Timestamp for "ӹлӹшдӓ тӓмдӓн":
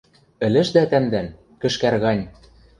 0.45-1.27